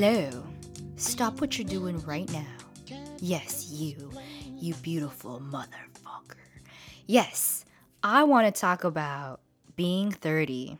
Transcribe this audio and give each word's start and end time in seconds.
Hello. 0.00 0.44
Stop 0.94 1.40
what 1.40 1.58
you're 1.58 1.66
doing 1.66 1.98
right 2.06 2.30
now. 2.30 2.46
Yes, 3.18 3.68
you. 3.72 4.12
You 4.56 4.74
beautiful 4.74 5.40
motherfucker. 5.40 6.36
Yes, 7.08 7.64
I 8.04 8.22
want 8.22 8.46
to 8.46 8.60
talk 8.60 8.84
about 8.84 9.40
being 9.74 10.12
30 10.12 10.78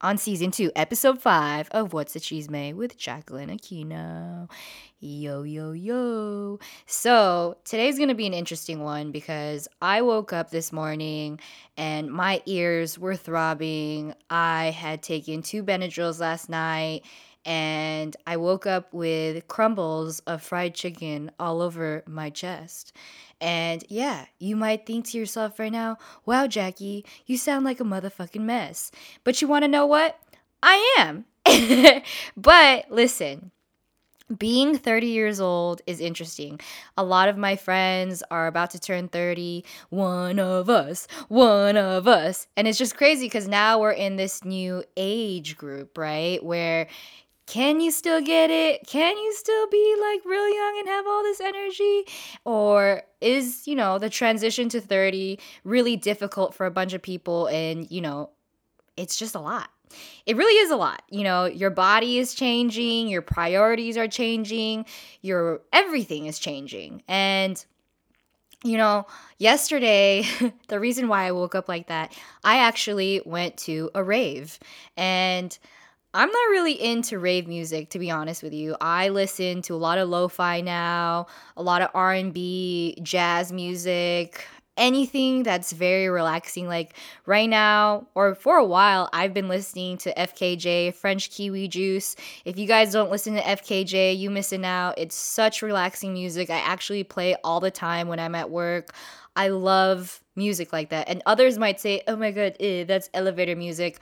on 0.00 0.18
season 0.18 0.50
2, 0.50 0.72
episode 0.74 1.22
5 1.22 1.68
of 1.70 1.92
What's 1.92 2.16
a 2.16 2.20
Cheese 2.20 2.50
May 2.50 2.72
with 2.72 2.98
Jacqueline 2.98 3.56
Aquino. 3.56 4.50
Yo, 4.98 5.44
yo, 5.44 5.70
yo. 5.70 6.58
So, 6.86 7.58
today's 7.64 7.98
going 7.98 8.08
to 8.08 8.16
be 8.16 8.26
an 8.26 8.34
interesting 8.34 8.82
one 8.82 9.12
because 9.12 9.68
I 9.80 10.02
woke 10.02 10.32
up 10.32 10.50
this 10.50 10.72
morning 10.72 11.38
and 11.76 12.10
my 12.10 12.42
ears 12.46 12.98
were 12.98 13.14
throbbing. 13.14 14.14
I 14.28 14.70
had 14.70 15.04
taken 15.04 15.42
two 15.42 15.62
Benadryls 15.62 16.18
last 16.18 16.48
night 16.48 17.04
and 17.46 18.16
I 18.26 18.36
woke 18.36 18.66
up 18.66 18.92
with 18.92 19.46
crumbles 19.46 20.18
of 20.20 20.42
fried 20.42 20.74
chicken 20.74 21.30
all 21.38 21.62
over 21.62 22.02
my 22.06 22.28
chest. 22.28 22.92
And 23.40 23.84
yeah, 23.88 24.26
you 24.40 24.56
might 24.56 24.84
think 24.84 25.06
to 25.06 25.18
yourself 25.18 25.58
right 25.60 25.70
now, 25.70 25.96
wow, 26.24 26.48
Jackie, 26.48 27.06
you 27.24 27.38
sound 27.38 27.64
like 27.64 27.78
a 27.80 27.84
motherfucking 27.84 28.40
mess. 28.40 28.90
But 29.22 29.40
you 29.40 29.46
wanna 29.46 29.68
know 29.68 29.86
what? 29.86 30.18
I 30.60 30.94
am. 30.98 31.24
but 32.36 32.90
listen, 32.90 33.52
being 34.36 34.76
30 34.76 35.06
years 35.06 35.38
old 35.38 35.82
is 35.86 36.00
interesting. 36.00 36.58
A 36.96 37.04
lot 37.04 37.28
of 37.28 37.36
my 37.36 37.54
friends 37.54 38.24
are 38.28 38.48
about 38.48 38.70
to 38.70 38.80
turn 38.80 39.06
30. 39.06 39.64
One 39.90 40.40
of 40.40 40.68
us, 40.68 41.06
one 41.28 41.76
of 41.76 42.08
us. 42.08 42.48
And 42.56 42.66
it's 42.66 42.78
just 42.78 42.96
crazy 42.96 43.26
because 43.26 43.46
now 43.46 43.78
we're 43.78 43.92
in 43.92 44.16
this 44.16 44.44
new 44.44 44.82
age 44.96 45.56
group, 45.56 45.96
right? 45.96 46.42
Where 46.42 46.88
can 47.46 47.80
you 47.80 47.92
still 47.92 48.20
get 48.20 48.50
it? 48.50 48.86
Can 48.86 49.16
you 49.16 49.32
still 49.34 49.68
be 49.68 49.96
like 50.00 50.24
real 50.24 50.48
young 50.52 50.78
and 50.80 50.88
have 50.88 51.06
all 51.06 51.22
this 51.22 51.40
energy? 51.40 52.04
Or 52.44 53.02
is, 53.20 53.66
you 53.68 53.76
know, 53.76 53.98
the 53.98 54.10
transition 54.10 54.68
to 54.70 54.80
30 54.80 55.38
really 55.64 55.96
difficult 55.96 56.54
for 56.54 56.66
a 56.66 56.70
bunch 56.70 56.92
of 56.92 57.02
people 57.02 57.46
and, 57.46 57.90
you 57.90 58.00
know, 58.00 58.30
it's 58.96 59.16
just 59.16 59.34
a 59.34 59.40
lot. 59.40 59.70
It 60.26 60.36
really 60.36 60.58
is 60.58 60.70
a 60.70 60.76
lot. 60.76 61.02
You 61.08 61.22
know, 61.22 61.44
your 61.44 61.70
body 61.70 62.18
is 62.18 62.34
changing, 62.34 63.08
your 63.08 63.22
priorities 63.22 63.96
are 63.96 64.08
changing, 64.08 64.84
your 65.22 65.60
everything 65.72 66.26
is 66.26 66.38
changing. 66.40 67.02
And 67.06 67.64
you 68.64 68.78
know, 68.78 69.06
yesterday, 69.38 70.24
the 70.68 70.80
reason 70.80 71.06
why 71.06 71.26
I 71.26 71.32
woke 71.32 71.54
up 71.54 71.68
like 71.68 71.86
that, 71.86 72.16
I 72.42 72.58
actually 72.58 73.22
went 73.24 73.56
to 73.58 73.90
a 73.94 74.02
rave 74.02 74.58
and 74.96 75.56
I'm 76.16 76.30
not 76.30 76.48
really 76.48 76.72
into 76.82 77.18
rave 77.18 77.46
music 77.46 77.90
to 77.90 77.98
be 77.98 78.10
honest 78.10 78.42
with 78.42 78.54
you. 78.54 78.74
I 78.80 79.10
listen 79.10 79.60
to 79.62 79.74
a 79.74 79.76
lot 79.76 79.98
of 79.98 80.08
lo-fi 80.08 80.62
now, 80.62 81.26
a 81.58 81.62
lot 81.62 81.82
of 81.82 81.90
R&B, 81.92 82.96
jazz 83.02 83.52
music, 83.52 84.42
anything 84.78 85.42
that's 85.42 85.72
very 85.72 86.08
relaxing 86.08 86.68
like 86.68 86.96
right 87.26 87.50
now 87.50 88.06
or 88.14 88.34
for 88.34 88.56
a 88.56 88.64
while 88.64 89.10
I've 89.12 89.34
been 89.34 89.48
listening 89.48 89.98
to 89.98 90.14
FKJ, 90.14 90.94
French 90.94 91.30
Kiwi 91.30 91.68
Juice. 91.68 92.16
If 92.46 92.58
you 92.58 92.66
guys 92.66 92.94
don't 92.94 93.10
listen 93.10 93.34
to 93.34 93.42
FKJ, 93.42 94.18
you 94.18 94.30
missing 94.30 94.64
out. 94.64 94.94
It's 94.96 95.14
such 95.14 95.60
relaxing 95.60 96.14
music. 96.14 96.48
I 96.48 96.60
actually 96.60 97.04
play 97.04 97.36
all 97.44 97.60
the 97.60 97.70
time 97.70 98.08
when 98.08 98.20
I'm 98.20 98.34
at 98.34 98.48
work. 98.48 98.94
I 99.36 99.48
love 99.48 100.22
music 100.34 100.72
like 100.72 100.88
that. 100.88 101.10
And 101.10 101.22
others 101.26 101.58
might 101.58 101.78
say, 101.78 102.00
"Oh 102.08 102.16
my 102.16 102.30
god, 102.30 102.56
ew, 102.58 102.86
that's 102.86 103.10
elevator 103.12 103.54
music." 103.54 103.98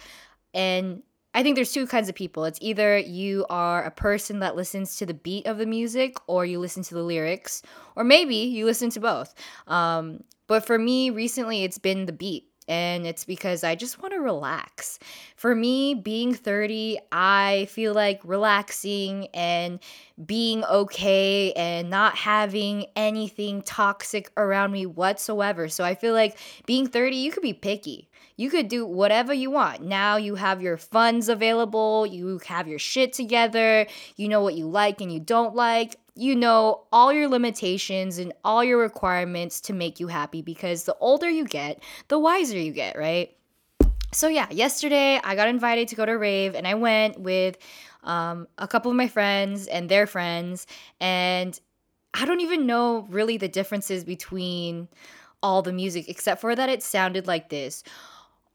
And 0.52 1.02
I 1.34 1.42
think 1.42 1.56
there's 1.56 1.72
two 1.72 1.86
kinds 1.86 2.08
of 2.08 2.14
people. 2.14 2.44
It's 2.44 2.58
either 2.62 2.96
you 2.96 3.44
are 3.50 3.82
a 3.82 3.90
person 3.90 4.38
that 4.38 4.54
listens 4.54 4.96
to 4.98 5.06
the 5.06 5.14
beat 5.14 5.46
of 5.46 5.58
the 5.58 5.66
music, 5.66 6.16
or 6.28 6.46
you 6.46 6.60
listen 6.60 6.84
to 6.84 6.94
the 6.94 7.02
lyrics, 7.02 7.60
or 7.96 8.04
maybe 8.04 8.36
you 8.36 8.64
listen 8.64 8.88
to 8.90 9.00
both. 9.00 9.34
Um, 9.66 10.22
but 10.46 10.64
for 10.64 10.78
me, 10.78 11.10
recently, 11.10 11.64
it's 11.64 11.78
been 11.78 12.06
the 12.06 12.12
beat. 12.12 12.46
And 12.66 13.06
it's 13.06 13.24
because 13.24 13.62
I 13.64 13.74
just 13.74 14.00
want 14.00 14.14
to 14.14 14.20
relax. 14.20 14.98
For 15.36 15.54
me, 15.54 15.94
being 15.94 16.34
30, 16.34 16.98
I 17.12 17.66
feel 17.70 17.94
like 17.94 18.20
relaxing 18.24 19.28
and 19.34 19.80
being 20.24 20.64
okay 20.64 21.52
and 21.52 21.90
not 21.90 22.16
having 22.16 22.86
anything 22.96 23.62
toxic 23.62 24.30
around 24.36 24.72
me 24.72 24.86
whatsoever. 24.86 25.68
So 25.68 25.84
I 25.84 25.94
feel 25.94 26.14
like 26.14 26.38
being 26.66 26.86
30, 26.86 27.16
you 27.16 27.32
could 27.32 27.42
be 27.42 27.52
picky 27.52 28.08
you 28.36 28.50
could 28.50 28.68
do 28.68 28.84
whatever 28.84 29.32
you 29.32 29.50
want. 29.50 29.82
Now 29.82 30.16
you 30.16 30.34
have 30.34 30.60
your 30.60 30.76
funds 30.76 31.28
available, 31.28 32.06
you 32.06 32.40
have 32.46 32.66
your 32.66 32.78
shit 32.78 33.12
together, 33.12 33.86
you 34.16 34.28
know 34.28 34.40
what 34.40 34.54
you 34.54 34.66
like 34.66 35.00
and 35.00 35.12
you 35.12 35.20
don't 35.20 35.54
like. 35.54 35.96
You 36.14 36.36
know 36.36 36.84
all 36.92 37.12
your 37.12 37.28
limitations 37.28 38.18
and 38.18 38.32
all 38.44 38.62
your 38.62 38.78
requirements 38.78 39.60
to 39.62 39.72
make 39.72 39.98
you 39.98 40.06
happy 40.06 40.42
because 40.42 40.84
the 40.84 40.96
older 41.00 41.28
you 41.28 41.44
get, 41.44 41.82
the 42.08 42.18
wiser 42.18 42.58
you 42.58 42.72
get, 42.72 42.96
right? 42.96 43.36
So, 44.12 44.28
yeah, 44.28 44.48
yesterday 44.50 45.20
I 45.24 45.34
got 45.34 45.48
invited 45.48 45.88
to 45.88 45.96
go 45.96 46.06
to 46.06 46.12
rave 46.12 46.54
and 46.54 46.68
I 46.68 46.74
went 46.74 47.18
with 47.18 47.58
um, 48.04 48.46
a 48.58 48.68
couple 48.68 48.90
of 48.90 48.96
my 48.96 49.08
friends 49.08 49.66
and 49.66 49.88
their 49.88 50.06
friends. 50.06 50.68
And 51.00 51.58
I 52.14 52.24
don't 52.24 52.40
even 52.40 52.66
know 52.66 53.06
really 53.10 53.36
the 53.36 53.48
differences 53.48 54.04
between 54.04 54.88
all 55.42 55.62
the 55.62 55.72
music 55.72 56.08
except 56.08 56.40
for 56.40 56.54
that 56.54 56.68
it 56.68 56.82
sounded 56.82 57.26
like 57.26 57.48
this 57.48 57.82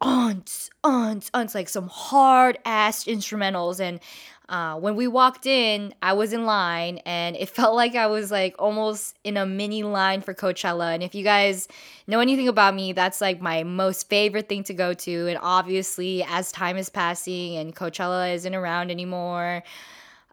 aunts, 0.02 0.70
aunts, 0.84 1.30
aunts, 1.34 1.54
like 1.54 1.68
some 1.68 1.88
hard 1.88 2.58
ass 2.64 3.04
instrumentals. 3.04 3.80
And 3.80 4.00
uh, 4.50 4.76
when 4.80 4.96
we 4.96 5.08
walked 5.08 5.46
in, 5.46 5.94
I 6.02 6.14
was 6.14 6.34
in 6.34 6.46
line 6.46 6.98
and 7.06 7.36
it 7.36 7.50
felt 7.58 7.76
like 7.76 7.96
I 7.96 8.08
was 8.08 8.32
like 8.32 8.56
almost 8.58 9.18
in 9.24 9.38
a 9.38 9.46
mini 9.46 9.84
line 9.84 10.22
for 10.22 10.34
Coachella. 10.34 10.94
And 10.94 11.04
if 11.04 11.14
you 11.14 11.24
guys 11.24 11.68
know 12.08 12.20
anything 12.20 12.48
about 12.48 12.74
me, 12.74 12.92
that's 12.92 13.22
like 13.22 13.40
my 13.42 13.64
most 13.64 14.10
favorite 14.10 14.50
thing 14.50 14.64
to 14.64 14.74
go 14.74 14.94
to. 14.94 15.28
And 15.28 15.40
obviously, 15.42 16.24
as 16.28 16.52
time 16.52 16.78
is 16.78 16.90
passing 16.90 17.58
and 17.58 17.76
Coachella 17.76 18.34
isn't 18.34 18.56
around 18.56 18.90
anymore, 18.90 19.64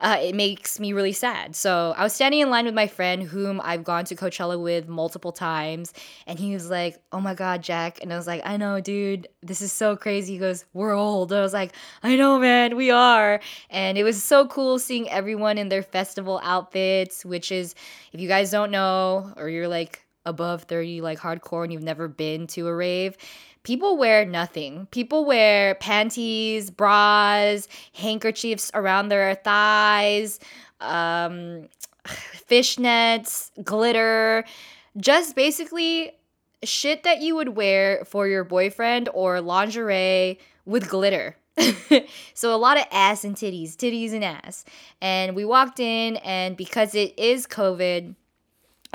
uh, 0.00 0.18
it 0.20 0.34
makes 0.34 0.78
me 0.78 0.92
really 0.92 1.12
sad. 1.12 1.56
So 1.56 1.94
I 1.96 2.02
was 2.02 2.12
standing 2.12 2.40
in 2.40 2.50
line 2.50 2.66
with 2.66 2.74
my 2.74 2.86
friend, 2.86 3.22
whom 3.22 3.60
I've 3.64 3.82
gone 3.82 4.04
to 4.06 4.16
Coachella 4.16 4.60
with 4.60 4.88
multiple 4.88 5.32
times, 5.32 5.94
and 6.26 6.38
he 6.38 6.52
was 6.52 6.68
like, 6.68 6.98
"Oh 7.12 7.20
my 7.20 7.34
God, 7.34 7.62
Jack!" 7.62 8.00
And 8.02 8.12
I 8.12 8.16
was 8.16 8.26
like, 8.26 8.42
"I 8.44 8.58
know, 8.58 8.80
dude. 8.80 9.28
This 9.42 9.62
is 9.62 9.72
so 9.72 9.96
crazy." 9.96 10.34
He 10.34 10.38
goes, 10.38 10.66
"We're 10.74 10.92
old." 10.94 11.32
And 11.32 11.38
I 11.38 11.42
was 11.42 11.54
like, 11.54 11.72
"I 12.02 12.16
know, 12.16 12.38
man. 12.38 12.76
We 12.76 12.90
are." 12.90 13.40
And 13.70 13.96
it 13.96 14.04
was 14.04 14.22
so 14.22 14.46
cool 14.46 14.78
seeing 14.78 15.08
everyone 15.08 15.56
in 15.56 15.70
their 15.70 15.82
festival 15.82 16.40
outfits, 16.42 17.24
which 17.24 17.50
is, 17.50 17.74
if 18.12 18.20
you 18.20 18.28
guys 18.28 18.50
don't 18.50 18.70
know, 18.70 19.32
or 19.36 19.48
you're 19.48 19.68
like 19.68 20.02
above 20.26 20.64
30 20.64 21.00
like 21.02 21.20
hardcore 21.20 21.62
and 21.62 21.72
you've 21.72 21.84
never 21.84 22.08
been 22.08 22.48
to 22.48 22.66
a 22.66 22.74
rave 22.74 23.16
people 23.66 23.96
wear 23.96 24.24
nothing. 24.24 24.86
People 24.92 25.24
wear 25.24 25.74
panties, 25.74 26.70
bras, 26.70 27.66
handkerchiefs 27.94 28.70
around 28.74 29.08
their 29.08 29.34
thighs, 29.34 30.38
um, 30.80 31.66
fishnets, 32.06 33.50
glitter, 33.64 34.44
just 34.96 35.34
basically 35.34 36.12
shit 36.62 37.02
that 37.02 37.20
you 37.20 37.34
would 37.34 37.56
wear 37.56 38.04
for 38.04 38.28
your 38.28 38.44
boyfriend 38.44 39.08
or 39.12 39.40
lingerie 39.40 40.38
with 40.64 40.88
glitter. 40.88 41.36
so 42.34 42.54
a 42.54 42.56
lot 42.56 42.76
of 42.76 42.84
ass 42.92 43.24
and 43.24 43.34
titties, 43.34 43.74
titties 43.74 44.12
and 44.12 44.22
ass. 44.22 44.64
And 45.00 45.34
we 45.34 45.44
walked 45.44 45.80
in 45.80 46.18
and 46.18 46.56
because 46.56 46.94
it 46.94 47.18
is 47.18 47.48
COVID, 47.48 48.14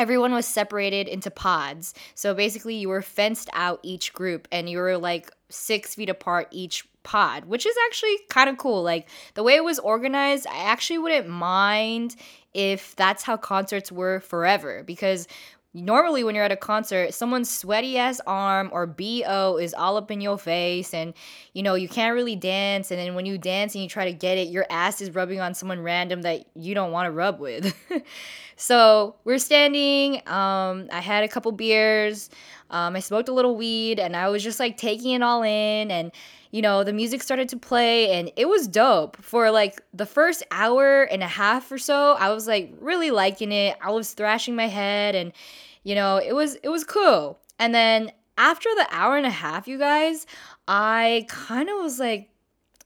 everyone 0.01 0.33
was 0.33 0.47
separated 0.47 1.07
into 1.07 1.29
pods. 1.29 1.93
So 2.15 2.33
basically, 2.33 2.73
you 2.73 2.89
were 2.89 3.03
fenced 3.03 3.49
out 3.53 3.79
each 3.83 4.13
group 4.13 4.47
and 4.51 4.67
you 4.67 4.79
were 4.79 4.97
like 4.97 5.29
six 5.49 5.93
feet 5.93 6.09
apart 6.09 6.47
each 6.49 6.87
pod, 7.03 7.45
which 7.45 7.67
is 7.67 7.75
actually 7.87 8.17
kind 8.27 8.49
of 8.49 8.57
cool. 8.57 8.81
Like 8.81 9.07
the 9.35 9.43
way 9.43 9.53
it 9.53 9.63
was 9.63 9.77
organized, 9.77 10.47
I 10.47 10.63
actually 10.63 10.97
wouldn't 10.97 11.29
mind 11.29 12.15
if 12.55 12.95
that's 12.95 13.21
how 13.21 13.37
concerts 13.37 13.91
were 13.91 14.21
forever 14.21 14.83
because 14.83 15.27
normally 15.73 16.23
when 16.23 16.35
you're 16.35 16.43
at 16.43 16.51
a 16.51 16.57
concert 16.57 17.13
someone's 17.13 17.49
sweaty 17.49 17.97
ass 17.97 18.19
arm 18.27 18.69
or 18.73 18.85
bo 18.85 19.57
is 19.57 19.73
all 19.73 19.95
up 19.95 20.11
in 20.11 20.19
your 20.19 20.37
face 20.37 20.93
and 20.93 21.13
you 21.53 21.63
know 21.63 21.75
you 21.75 21.87
can't 21.87 22.13
really 22.13 22.35
dance. 22.35 22.91
And 22.91 22.99
then 22.99 23.15
when 23.15 23.25
you 23.25 23.37
dance 23.37 23.73
and 23.75 23.83
you 23.83 23.89
try 23.89 24.05
to 24.05 24.13
get 24.13 24.37
it 24.37 24.49
your 24.49 24.65
ass 24.69 25.01
is 25.01 25.11
rubbing 25.11 25.39
on 25.39 25.53
someone 25.53 25.81
random 25.81 26.23
that 26.23 26.45
you 26.55 26.73
don't 26.73 26.91
want 26.91 27.07
to 27.07 27.11
rub 27.11 27.39
with. 27.39 27.75
So 28.61 29.15
we're 29.23 29.39
standing 29.39 30.21
um, 30.27 30.87
i 30.91 30.99
had 31.01 31.23
a 31.23 31.27
couple 31.27 31.51
beers 31.51 32.29
um, 32.69 32.95
i 32.95 32.99
smoked 32.99 33.27
a 33.27 33.33
little 33.33 33.55
weed 33.55 33.99
and 33.99 34.15
i 34.15 34.29
was 34.29 34.43
just 34.43 34.59
like 34.59 34.77
taking 34.77 35.13
it 35.13 35.23
all 35.23 35.41
in 35.41 35.89
and 35.89 36.11
you 36.51 36.61
know, 36.61 36.83
the 36.83 36.93
music 36.93 37.23
started 37.23 37.49
to 37.49 37.57
play 37.57 38.11
and 38.11 38.31
it 38.35 38.47
was 38.47 38.67
dope. 38.67 39.17
For 39.21 39.49
like 39.51 39.81
the 39.93 40.05
first 40.05 40.43
hour 40.51 41.03
and 41.03 41.23
a 41.23 41.27
half 41.27 41.71
or 41.71 41.77
so, 41.77 42.13
I 42.19 42.29
was 42.29 42.45
like 42.45 42.73
really 42.79 43.09
liking 43.09 43.51
it. 43.51 43.77
I 43.81 43.91
was 43.91 44.13
thrashing 44.13 44.55
my 44.55 44.67
head 44.67 45.15
and 45.15 45.31
you 45.83 45.95
know, 45.95 46.17
it 46.17 46.33
was 46.33 46.55
it 46.55 46.69
was 46.69 46.83
cool. 46.83 47.39
And 47.57 47.73
then 47.73 48.11
after 48.37 48.69
the 48.75 48.87
hour 48.91 49.17
and 49.17 49.25
a 49.25 49.31
half, 49.31 49.67
you 49.67 49.77
guys, 49.77 50.25
I 50.67 51.25
kind 51.29 51.69
of 51.69 51.77
was 51.77 51.99
like 51.99 52.30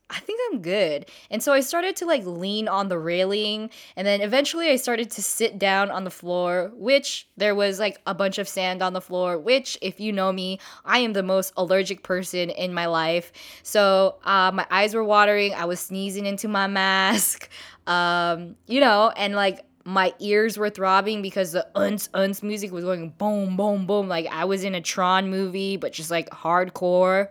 I 0.08 0.20
think 0.20 0.40
I'm 0.52 0.62
good. 0.62 1.08
And 1.32 1.42
so 1.42 1.52
I 1.52 1.62
started 1.62 1.96
to 1.98 2.06
like 2.06 2.24
lean 2.26 2.68
on 2.68 2.90
the 2.90 3.00
railing. 3.00 3.72
And 3.96 4.06
then 4.06 4.22
eventually 4.22 4.70
I 4.70 4.76
started 4.76 5.10
to 5.12 5.24
sit 5.24 5.58
down 5.58 5.90
on 5.90 6.04
the 6.04 6.12
floor, 6.12 6.72
which 6.76 7.28
there 7.38 7.56
was 7.56 7.80
like 7.80 8.00
a 8.06 8.14
bunch 8.14 8.38
of 8.38 8.48
sand 8.48 8.84
on 8.84 8.94
the 8.94 9.02
floor, 9.02 9.40
which, 9.40 9.80
if 9.82 10.00
you 10.00 10.14
know 10.14 10.32
me, 10.32 10.60
I 10.84 11.00
am 11.00 11.14
the 11.14 11.24
most 11.24 11.54
allergic 11.58 12.04
person 12.04 12.52
in 12.52 12.72
my 12.72 12.86
life. 12.86 13.32
So 13.64 14.18
uh, 14.24 14.52
my 14.54 14.68
eyes 14.70 14.94
were 14.94 15.04
watering. 15.04 15.56
I 15.56 15.66
was 15.66 15.80
sneezing 15.80 16.28
into 16.28 16.48
my 16.48 16.68
mask, 16.68 17.50
um, 17.88 18.56
you 18.68 18.82
know, 18.82 19.12
and 19.18 19.36
like 19.36 19.66
my 19.86 20.14
ears 20.20 20.58
were 20.58 20.70
throbbing 20.70 21.24
because 21.24 21.52
the 21.52 21.68
uns 21.76 22.10
uns 22.14 22.44
music 22.44 22.72
was 22.72 22.84
going 22.84 23.10
boom, 23.18 23.58
boom, 23.58 23.88
boom. 23.88 24.08
Like 24.08 24.28
I 24.28 24.46
was 24.46 24.64
in 24.64 24.76
a 24.76 24.82
Tron 24.82 25.32
movie, 25.32 25.78
but 25.78 25.94
just 25.94 26.12
like 26.12 26.30
hardcore 26.30 27.30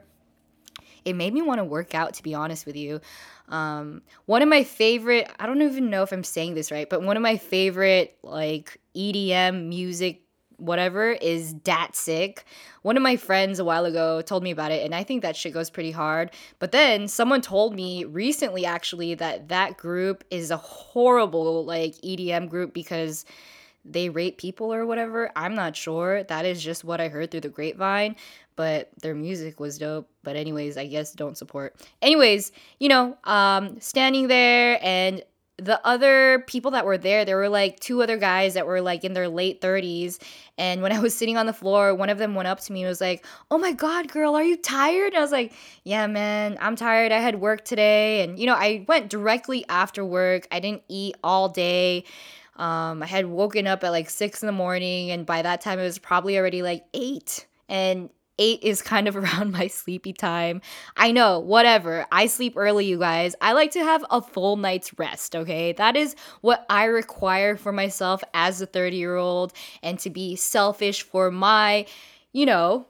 it 1.05 1.15
made 1.15 1.33
me 1.33 1.43
want 1.43 1.59
to 1.59 1.65
work 1.65 1.95
out 1.95 2.15
to 2.15 2.23
be 2.23 2.35
honest 2.35 2.67
with 2.67 2.77
you 2.77 3.01
um, 3.49 4.03
one 4.27 4.43
of 4.43 4.49
my 4.49 4.65
favorite 4.65 5.31
i 5.39 5.47
don't 5.47 5.63
even 5.63 5.91
know 5.91 6.03
if 6.03 6.13
i'm 6.13 6.25
saying 6.25 6.55
this 6.55 6.71
right 6.71 6.89
but 6.89 7.03
one 7.03 7.17
of 7.17 7.23
my 7.23 7.37
favorite 7.37 8.17
like 8.23 8.81
edm 8.97 9.69
music 9.69 10.23
whatever 10.57 11.11
is 11.11 11.53
Datsik 11.53 12.39
one 12.83 12.97
of 12.97 13.03
my 13.03 13.17
friends 13.17 13.59
a 13.59 13.65
while 13.65 13.85
ago 13.87 14.23
told 14.23 14.43
me 14.43 14.53
about 14.53 14.71
it 14.71 14.85
and 14.85 14.95
i 14.95 15.03
think 15.03 15.23
that 15.23 15.37
shit 15.37 15.53
goes 15.53 15.69
pretty 15.69 15.91
hard 15.91 16.31
but 16.59 16.71
then 16.71 17.09
someone 17.09 17.41
told 17.41 17.75
me 17.75 18.05
recently 18.05 18.65
actually 18.65 19.15
that 19.15 19.49
that 19.49 19.77
group 19.77 20.25
is 20.31 20.51
a 20.51 20.57
horrible 20.57 21.65
like 21.65 21.95
edm 22.03 22.49
group 22.49 22.73
because 22.73 23.25
they 23.85 24.09
rape 24.09 24.39
people 24.39 24.73
or 24.73 24.87
whatever. 24.87 25.31
I'm 25.37 25.55
not 25.55 25.77
sure. 25.77 26.25
That 26.25 26.47
is 26.47 26.63
just 26.63 26.85
what 26.85 27.01
I 27.01 27.09
heard 27.09 27.31
through 27.31 27.43
the 27.43 27.49
grapevine, 27.49 28.17
but 28.57 28.91
their 29.01 29.15
music 29.15 29.61
was 29.61 29.79
dope. 29.79 30.09
But 30.23 30.37
anyways, 30.37 30.77
I 30.77 30.87
guess 30.87 31.13
don't 31.13 31.37
support. 31.37 31.77
Anyways, 32.03 32.53
you 32.79 32.89
know, 32.89 33.17
um 33.25 33.81
standing 33.81 34.29
there 34.29 34.79
and 34.83 35.23
the 35.57 35.81
other 35.87 36.43
people 36.49 36.73
that 36.73 36.85
were 36.85 36.99
there, 36.99 37.25
there 37.25 37.37
were 37.37 37.49
like 37.49 37.79
two 37.79 38.03
other 38.03 38.17
guys 38.17 38.55
that 38.55 38.67
were 38.67 38.81
like 38.81 39.05
in 39.05 39.13
their 39.13 39.29
late 39.29 39.61
30s. 39.61 40.21
And 40.59 40.83
when 40.83 40.91
I 40.91 40.99
was 40.99 41.15
sitting 41.15 41.37
on 41.37 41.47
the 41.47 41.53
floor, 41.53 41.95
one 41.95 42.11
of 42.11 42.19
them 42.19 42.35
went 42.35 42.49
up 42.49 42.59
to 42.61 42.73
me 42.73 42.83
and 42.83 42.89
was 42.89 43.01
like, 43.01 43.25
Oh 43.51 43.59
my 43.59 43.73
God, 43.73 44.09
girl, 44.09 44.35
are 44.35 44.43
you 44.43 44.57
tired? 44.57 45.09
And 45.09 45.17
I 45.17 45.21
was 45.21 45.33
like, 45.33 45.53
Yeah, 45.85 46.07
man, 46.09 46.59
I'm 46.61 46.75
tired. 46.75 47.13
I 47.13 47.19
had 47.19 47.41
work 47.41 47.65
today. 47.65 48.23
And, 48.23 48.39
you 48.39 48.47
know, 48.47 48.55
I 48.55 48.85
went 48.89 49.09
directly 49.09 49.65
after 49.69 50.05
work. 50.05 50.49
I 50.51 50.59
didn't 50.59 50.83
eat 50.89 51.15
all 51.23 51.49
day. 51.49 52.05
Um, 52.57 53.03
I 53.03 53.07
had 53.07 53.27
woken 53.27 53.67
up 53.67 53.83
at 53.83 53.91
like 53.91 54.09
six 54.11 54.43
in 54.43 54.47
the 54.47 54.53
morning, 54.53 55.11
and 55.11 55.27
by 55.27 55.43
that 55.43 55.61
time 55.61 55.81
it 55.81 55.83
was 55.83 55.99
probably 55.99 56.39
already 56.39 56.63
like 56.63 56.85
eight. 56.95 57.47
And 57.69 58.11
eight 58.39 58.63
is 58.63 58.83
kind 58.83 59.09
of 59.09 59.17
around 59.17 59.53
my 59.53 59.67
sleepy 59.67 60.13
time. 60.13 60.61
I 60.97 61.13
know, 61.13 61.39
whatever. 61.39 62.07
I 62.11 62.27
sleep 62.27 62.55
early, 62.57 62.87
you 62.87 62.99
guys. 62.99 63.35
I 63.41 63.53
like 63.53 63.73
to 63.73 63.81
have 63.81 64.05
a 64.11 64.21
full 64.21 64.57
night's 64.57 64.97
rest, 64.99 65.37
okay? 65.37 65.73
That 65.73 65.97
is 65.97 66.17
what 66.41 66.65
I 66.69 66.85
require 66.85 67.57
for 67.57 67.73
myself 67.73 68.23
as 68.33 68.61
a 68.61 68.67
30 68.67 68.97
year 68.97 69.17
old, 69.17 69.53
and 69.83 69.99
to 70.01 70.11
be 70.11 70.37
selfish 70.37 71.03
for 71.03 71.31
my, 71.31 71.87
you 72.33 72.47
know, 72.47 72.87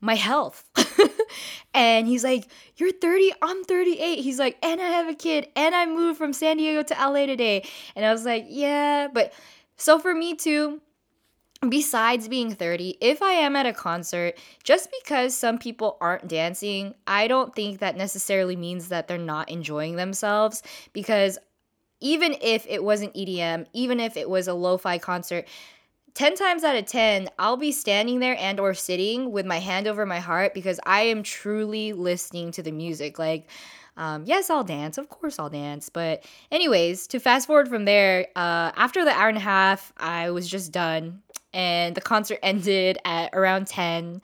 my 0.00 0.16
health. 0.16 0.68
and 1.74 2.06
he's 2.06 2.24
like, 2.24 2.46
You're 2.76 2.92
30, 2.92 3.32
I'm 3.40 3.64
38. 3.64 4.16
He's 4.18 4.38
like, 4.38 4.58
And 4.62 4.80
I 4.80 4.88
have 4.88 5.08
a 5.08 5.14
kid, 5.14 5.48
and 5.56 5.74
I 5.74 5.86
moved 5.86 6.18
from 6.18 6.32
San 6.32 6.58
Diego 6.58 6.82
to 6.82 6.94
LA 6.94 7.26
today. 7.26 7.66
And 7.96 8.04
I 8.04 8.12
was 8.12 8.24
like, 8.26 8.44
Yeah, 8.48 9.08
but 9.12 9.32
so 9.76 9.98
for 9.98 10.14
me 10.14 10.34
too, 10.34 10.80
besides 11.68 12.28
being 12.28 12.54
30, 12.54 12.98
if 13.00 13.22
I 13.22 13.32
am 13.32 13.56
at 13.56 13.66
a 13.66 13.72
concert, 13.72 14.36
just 14.64 14.88
because 15.02 15.36
some 15.36 15.58
people 15.58 15.96
aren't 16.00 16.28
dancing, 16.28 16.94
I 17.06 17.28
don't 17.28 17.54
think 17.54 17.78
that 17.78 17.96
necessarily 17.96 18.56
means 18.56 18.88
that 18.88 19.08
they're 19.08 19.18
not 19.18 19.48
enjoying 19.48 19.96
themselves 19.96 20.62
because 20.92 21.38
even 22.00 22.34
if 22.40 22.66
it 22.66 22.82
wasn't 22.82 23.14
EDM, 23.14 23.66
even 23.72 24.00
if 24.00 24.16
it 24.16 24.28
was 24.28 24.48
a 24.48 24.54
lo-fi 24.54 24.98
concert, 24.98 25.46
10 26.14 26.34
times 26.34 26.62
out 26.62 26.76
of 26.76 26.84
10 26.84 27.30
i'll 27.38 27.56
be 27.56 27.72
standing 27.72 28.20
there 28.20 28.36
and 28.38 28.60
or 28.60 28.74
sitting 28.74 29.32
with 29.32 29.46
my 29.46 29.58
hand 29.58 29.86
over 29.86 30.04
my 30.04 30.18
heart 30.20 30.52
because 30.52 30.78
i 30.84 31.00
am 31.00 31.22
truly 31.22 31.94
listening 31.94 32.50
to 32.50 32.62
the 32.62 32.70
music. 32.70 33.18
Like 33.18 33.48
um, 33.96 34.24
yes 34.24 34.50
i'll 34.50 34.64
dance 34.64 34.98
of 34.98 35.08
course 35.08 35.38
i'll 35.38 35.50
dance 35.50 35.88
but 35.88 36.24
anyways 36.50 37.06
to 37.06 37.18
fast 37.18 37.46
forward 37.46 37.68
from 37.68 37.84
there 37.84 38.26
uh, 38.36 38.72
after 38.76 39.04
the 39.04 39.10
hour 39.10 39.28
and 39.28 39.38
a 39.38 39.40
half 39.40 39.92
i 39.96 40.30
was 40.30 40.48
just 40.48 40.72
done 40.72 41.22
and 41.52 41.94
the 41.94 42.00
concert 42.00 42.38
ended 42.42 42.98
at 43.04 43.30
around 43.32 43.66
10 43.66 44.22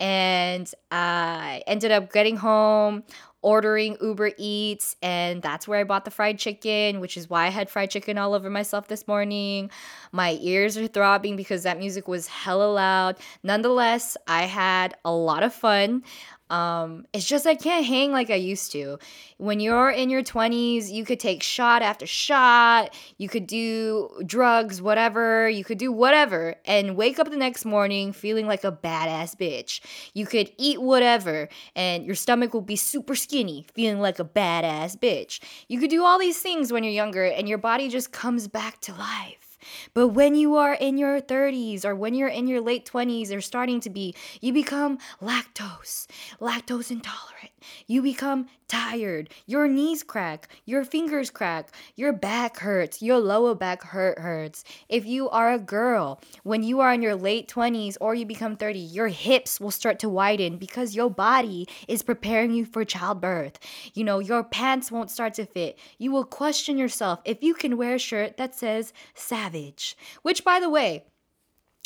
and 0.00 0.72
i 0.90 1.62
ended 1.66 1.90
up 1.90 2.12
getting 2.12 2.36
home 2.36 3.02
ordering 3.42 3.96
Uber 4.00 4.32
Eats, 4.36 4.96
and 5.00 5.40
that's 5.42 5.68
where 5.68 5.78
I 5.78 5.84
bought 5.84 6.04
the 6.04 6.10
fried 6.10 6.38
chicken, 6.38 7.00
which 7.00 7.16
is 7.16 7.30
why 7.30 7.46
I 7.46 7.50
had 7.50 7.70
fried 7.70 7.90
chicken 7.90 8.18
all 8.18 8.34
over 8.34 8.50
myself 8.50 8.88
this 8.88 9.06
morning. 9.06 9.70
My 10.10 10.38
ears 10.40 10.76
are 10.76 10.88
throbbing 10.88 11.36
because 11.36 11.62
that 11.62 11.78
music 11.78 12.08
was 12.08 12.26
hella 12.26 12.70
loud. 12.72 13.16
Nonetheless, 13.42 14.16
I 14.26 14.42
had 14.42 14.96
a 15.04 15.12
lot 15.12 15.42
of 15.42 15.54
fun. 15.54 16.02
Um, 16.50 17.06
it's 17.12 17.26
just 17.26 17.46
I 17.46 17.54
can't 17.54 17.84
hang 17.84 18.12
like 18.12 18.30
I 18.30 18.36
used 18.36 18.72
to. 18.72 18.98
When 19.36 19.60
you're 19.60 19.90
in 19.90 20.10
your 20.10 20.22
20s, 20.22 20.90
you 20.90 21.04
could 21.04 21.20
take 21.20 21.42
shot 21.42 21.82
after 21.82 22.06
shot, 22.06 22.94
you 23.18 23.28
could 23.28 23.46
do 23.46 24.10
drugs, 24.26 24.80
whatever, 24.80 25.48
you 25.48 25.64
could 25.64 25.78
do 25.78 25.92
whatever, 25.92 26.54
and 26.64 26.96
wake 26.96 27.18
up 27.18 27.30
the 27.30 27.36
next 27.36 27.64
morning 27.64 28.12
feeling 28.12 28.46
like 28.46 28.64
a 28.64 28.72
badass 28.72 29.36
bitch. 29.36 29.80
You 30.14 30.26
could 30.26 30.50
eat 30.56 30.80
whatever, 30.80 31.48
and 31.76 32.04
your 32.06 32.14
stomach 32.14 32.54
will 32.54 32.60
be 32.60 32.76
super 32.76 33.14
skinny, 33.14 33.66
feeling 33.74 34.00
like 34.00 34.18
a 34.18 34.24
badass 34.24 34.96
bitch. 34.96 35.40
You 35.68 35.78
could 35.78 35.90
do 35.90 36.04
all 36.04 36.18
these 36.18 36.40
things 36.40 36.72
when 36.72 36.84
you're 36.84 36.92
younger, 36.92 37.24
and 37.24 37.48
your 37.48 37.58
body 37.58 37.88
just 37.88 38.12
comes 38.12 38.48
back 38.48 38.80
to 38.82 38.92
life. 38.92 39.47
But 39.94 40.08
when 40.08 40.34
you 40.34 40.56
are 40.56 40.74
in 40.74 40.98
your 40.98 41.20
30s 41.20 41.84
or 41.84 41.94
when 41.94 42.14
you're 42.14 42.28
in 42.28 42.46
your 42.46 42.60
late 42.60 42.84
20s 42.84 43.34
or 43.34 43.40
starting 43.40 43.80
to 43.80 43.90
be, 43.90 44.14
you 44.40 44.52
become 44.52 44.98
lactose, 45.20 46.06
lactose 46.40 46.90
intolerant. 46.90 47.50
You 47.86 48.02
become 48.02 48.48
tired. 48.68 49.30
Your 49.46 49.66
knees 49.66 50.02
crack, 50.02 50.48
your 50.64 50.84
fingers 50.84 51.30
crack, 51.30 51.74
your 51.96 52.12
back 52.12 52.58
hurts, 52.58 53.00
your 53.02 53.18
lower 53.18 53.54
back 53.54 53.82
hurt 53.82 54.18
hurts. 54.18 54.64
If 54.88 55.06
you 55.06 55.28
are 55.30 55.52
a 55.52 55.58
girl, 55.58 56.20
when 56.42 56.62
you 56.62 56.80
are 56.80 56.92
in 56.92 57.02
your 57.02 57.14
late 57.14 57.48
20s 57.48 57.96
or 58.00 58.14
you 58.14 58.26
become 58.26 58.56
30, 58.56 58.78
your 58.78 59.08
hips 59.08 59.60
will 59.60 59.70
start 59.70 59.98
to 60.00 60.08
widen 60.08 60.58
because 60.58 60.94
your 60.94 61.10
body 61.10 61.66
is 61.88 62.02
preparing 62.02 62.52
you 62.52 62.64
for 62.64 62.84
childbirth. 62.84 63.58
You 63.94 64.04
know, 64.04 64.18
your 64.18 64.44
pants 64.44 64.92
won't 64.92 65.10
start 65.10 65.34
to 65.34 65.46
fit. 65.46 65.78
You 65.98 66.12
will 66.12 66.24
question 66.24 66.78
yourself 66.78 67.20
if 67.24 67.42
you 67.42 67.54
can 67.54 67.76
wear 67.76 67.94
a 67.94 67.98
shirt 67.98 68.36
that 68.36 68.54
says 68.54 68.92
savage, 69.14 69.96
which 70.22 70.44
by 70.44 70.60
the 70.60 70.70
way, 70.70 71.04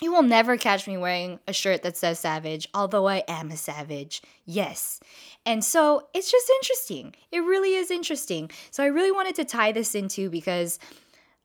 you 0.02 0.12
will 0.12 0.22
never 0.22 0.56
catch 0.56 0.88
me 0.88 0.96
wearing 0.96 1.38
a 1.46 1.52
shirt 1.52 1.82
that 1.84 1.96
says 1.96 2.18
savage, 2.18 2.68
although 2.74 3.06
I 3.08 3.22
am 3.28 3.50
a 3.50 3.56
savage. 3.56 4.20
Yes. 4.44 5.00
And 5.46 5.64
so 5.64 6.08
it's 6.12 6.30
just 6.30 6.50
interesting. 6.50 7.14
It 7.30 7.40
really 7.40 7.74
is 7.74 7.90
interesting. 7.90 8.50
So 8.70 8.82
I 8.82 8.86
really 8.86 9.12
wanted 9.12 9.36
to 9.36 9.44
tie 9.44 9.72
this 9.72 9.94
into 9.94 10.28
because 10.28 10.78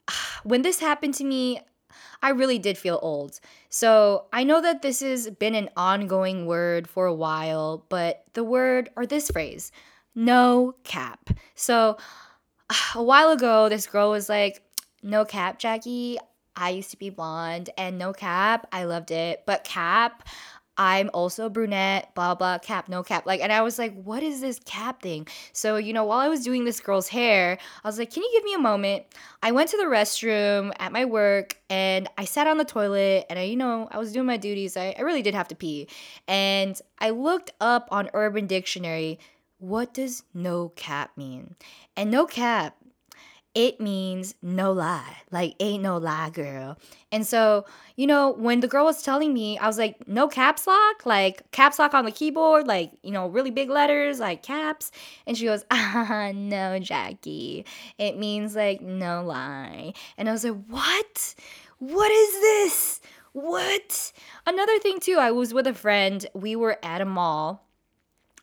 when 0.43 0.63
this 0.63 0.79
happened 0.79 1.13
to 1.15 1.23
me, 1.23 1.61
I 2.21 2.29
really 2.29 2.57
did 2.57 2.77
feel 2.77 2.99
old. 3.01 3.39
So 3.69 4.25
I 4.33 4.43
know 4.43 4.61
that 4.61 4.81
this 4.81 5.01
has 5.01 5.29
been 5.29 5.55
an 5.55 5.69
ongoing 5.77 6.45
word 6.45 6.87
for 6.87 7.05
a 7.05 7.13
while, 7.13 7.85
but 7.89 8.23
the 8.33 8.43
word 8.43 8.89
or 8.95 9.05
this 9.05 9.29
phrase, 9.29 9.71
no 10.15 10.75
cap. 10.83 11.29
So 11.53 11.97
a 12.95 13.03
while 13.03 13.29
ago, 13.29 13.69
this 13.69 13.87
girl 13.87 14.09
was 14.09 14.29
like, 14.29 14.63
no 15.03 15.25
cap, 15.25 15.59
Jackie. 15.59 16.17
I 16.57 16.71
used 16.71 16.91
to 16.91 16.97
be 16.97 17.09
blonde 17.09 17.69
and 17.77 17.97
no 17.97 18.11
cap. 18.11 18.67
I 18.71 18.83
loved 18.85 19.11
it. 19.11 19.43
But 19.45 19.63
cap, 19.63 20.27
I'm 20.77 21.09
also 21.13 21.49
brunette, 21.49 22.13
blah, 22.13 22.35
blah, 22.35 22.59
cap, 22.59 22.87
no 22.87 23.01
cap. 23.01 23.25
Like, 23.25 23.41
and 23.41 23.51
I 23.51 23.61
was 23.61 23.79
like, 23.79 23.99
what 24.03 24.21
is 24.21 24.41
this 24.41 24.59
cap 24.59 25.01
thing? 25.01 25.27
So, 25.51 25.77
you 25.77 25.91
know, 25.91 26.03
while 26.03 26.19
I 26.19 26.27
was 26.27 26.43
doing 26.43 26.65
this 26.65 26.79
girl's 26.79 27.07
hair, 27.07 27.57
I 27.83 27.87
was 27.87 27.97
like, 27.97 28.11
can 28.11 28.23
you 28.23 28.29
give 28.33 28.43
me 28.43 28.53
a 28.53 28.59
moment? 28.59 29.05
I 29.41 29.51
went 29.51 29.69
to 29.69 29.77
the 29.77 29.85
restroom 29.85 30.71
at 30.79 30.91
my 30.91 31.05
work 31.05 31.57
and 31.69 32.07
I 32.17 32.25
sat 32.25 32.47
on 32.47 32.57
the 32.57 32.65
toilet 32.65 33.25
and 33.29 33.39
I, 33.39 33.43
you 33.43 33.55
know, 33.55 33.87
I 33.91 33.97
was 33.97 34.11
doing 34.11 34.27
my 34.27 34.37
duties. 34.37 34.77
I, 34.77 34.93
I 34.97 35.01
really 35.01 35.23
did 35.23 35.33
have 35.33 35.47
to 35.47 35.55
pee. 35.55 35.87
And 36.27 36.79
I 36.99 37.09
looked 37.09 37.51
up 37.59 37.87
on 37.91 38.09
Urban 38.13 38.45
Dictionary, 38.45 39.19
what 39.59 39.95
does 39.95 40.23
no 40.33 40.69
cap 40.69 41.17
mean? 41.17 41.55
And 41.95 42.11
no 42.11 42.27
cap 42.27 42.77
it 43.57 43.81
means 43.81 44.35
no 44.43 44.71
lie. 44.71 45.17
Like, 45.31 45.55
ain't 45.59 45.81
no 45.81 45.97
lie, 45.97 46.29
girl. 46.29 46.77
And 47.11 47.25
so, 47.25 47.65
you 47.95 48.05
know, 48.05 48.29
when 48.29 48.59
the 48.59 48.67
girl 48.67 48.85
was 48.85 49.01
telling 49.01 49.33
me, 49.33 49.57
I 49.57 49.65
was 49.65 49.79
like, 49.79 50.07
no 50.07 50.27
caps 50.27 50.67
lock? 50.67 51.07
Like, 51.07 51.49
caps 51.49 51.79
lock 51.79 51.95
on 51.95 52.05
the 52.05 52.11
keyboard? 52.11 52.67
Like, 52.67 52.91
you 53.01 53.09
know, 53.09 53.25
really 53.25 53.49
big 53.49 53.71
letters, 53.71 54.19
like 54.19 54.43
caps? 54.43 54.91
And 55.25 55.35
she 55.35 55.45
goes, 55.45 55.65
ah, 55.71 56.31
no, 56.35 56.77
Jackie. 56.77 57.65
It 57.97 58.19
means 58.19 58.55
like 58.55 58.81
no 58.81 59.23
lie. 59.23 59.93
And 60.19 60.29
I 60.29 60.33
was 60.33 60.43
like, 60.43 60.63
what? 60.67 61.35
What 61.79 62.11
is 62.11 62.31
this? 62.33 63.01
What? 63.33 64.13
Another 64.45 64.77
thing, 64.77 64.99
too, 64.99 65.17
I 65.19 65.31
was 65.31 65.51
with 65.51 65.65
a 65.65 65.73
friend. 65.73 66.23
We 66.35 66.55
were 66.55 66.77
at 66.83 67.01
a 67.01 67.05
mall 67.05 67.66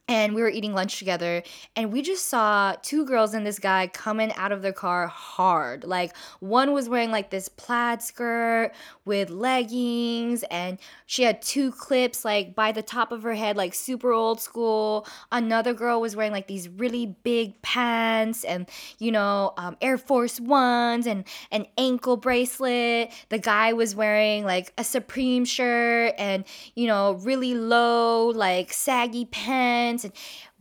and 0.07 0.35
we 0.35 0.43
were 0.43 0.51
eating 0.51 0.75
lunch 0.75 0.99
together 0.99 1.43
and 1.77 1.91
we 1.91 2.03
just 2.03 2.27
saw 2.27 2.75
two 2.83 3.07
girls 3.07 3.33
and 3.33 3.47
this 3.47 3.59
guy 3.59 3.87
coming 3.87 4.33
out 4.35 4.53
of 4.53 4.61
their 4.61 4.73
car 4.73 5.07
hard. 5.07 5.85
Like 5.85 6.15
one 6.41 6.73
was 6.73 6.91
wearing 6.91 7.11
like 7.11 7.31
this 7.31 7.49
plaid 7.49 8.03
skirt 8.03 8.73
with 9.07 9.31
leggings 9.31 10.45
and 10.51 10.79
she 11.07 11.23
had 11.23 11.41
two 11.41 11.73
clips 11.73 12.23
like 12.25 12.55
by 12.55 12.71
the 12.71 12.83
top 12.83 13.13
of 13.13 13.23
her 13.23 13.33
head 13.35 13.57
like 13.57 13.73
super 13.73 14.13
old 14.13 14.43
school. 14.43 15.07
Another 15.33 15.73
girl 15.73 16.03
was 16.03 16.15
wearing 16.15 16.33
like 16.33 16.49
these 16.49 16.69
really 16.69 17.07
big 17.23 17.61
pants 17.63 18.45
and 18.45 18.69
you 18.99 19.11
know 19.11 19.55
um, 19.57 19.77
air 19.81 19.97
force 19.97 20.39
ones 20.39 21.07
and 21.07 21.25
an 21.51 21.67
ankle 21.79 22.19
bracelet. 22.19 23.11
The 23.31 23.39
guy 23.39 23.73
was 23.73 23.95
wearing 23.95 24.45
like 24.45 24.71
a 24.77 24.85
supreme 24.85 25.47
shirt 25.47 26.15
and 26.19 26.45
you 26.75 26.87
know 26.87 27.15
really 27.23 27.55
low 27.55 28.29
like 28.29 28.71
saggy 28.71 29.25
pants 29.25 29.94
and 30.03 30.13